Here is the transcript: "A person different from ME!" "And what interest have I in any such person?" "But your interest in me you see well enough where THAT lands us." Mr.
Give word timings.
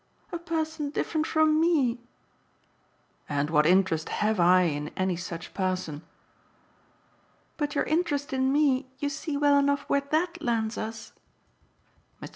"A 0.31 0.39
person 0.39 0.89
different 0.89 1.27
from 1.27 1.61
ME!" 1.61 1.99
"And 3.29 3.51
what 3.51 3.67
interest 3.67 4.09
have 4.09 4.39
I 4.39 4.63
in 4.63 4.89
any 4.97 5.15
such 5.15 5.53
person?" 5.53 6.01
"But 7.55 7.75
your 7.75 7.83
interest 7.83 8.33
in 8.33 8.51
me 8.51 8.87
you 8.97 9.09
see 9.09 9.37
well 9.37 9.59
enough 9.59 9.81
where 9.81 10.01
THAT 10.01 10.41
lands 10.41 10.75
us." 10.75 11.13
Mr. 12.19 12.29